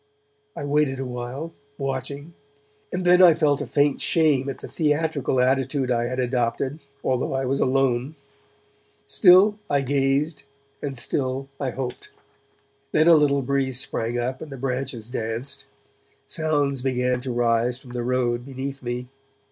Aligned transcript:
I 0.57 0.65
waited 0.65 0.99
awhile, 0.99 1.53
watching; 1.77 2.33
and 2.91 3.05
then 3.05 3.21
I 3.21 3.35
felt 3.35 3.61
a 3.61 3.67
faint 3.67 4.01
shame 4.01 4.49
at 4.49 4.57
the 4.57 4.67
theatrical 4.67 5.39
attitude 5.39 5.91
I 5.91 6.07
had 6.07 6.17
adopted, 6.17 6.79
although 7.03 7.35
I 7.35 7.45
was 7.45 7.59
alone. 7.59 8.15
Still 9.05 9.59
I 9.69 9.81
gazed 9.81 10.41
and 10.81 10.97
still 10.97 11.49
I 11.59 11.69
hoped. 11.69 12.09
Then 12.91 13.07
a 13.07 13.13
little 13.13 13.43
breeze 13.43 13.79
sprang 13.79 14.17
up 14.17 14.41
and 14.41 14.51
the 14.51 14.57
branches 14.57 15.07
danced. 15.07 15.65
Sounds 16.25 16.81
began 16.81 17.21
to 17.21 17.31
rise 17.31 17.77
from 17.77 17.91
the 17.91 18.01
road 18.01 18.43
beneath 18.43 18.81
me. 18.81 19.07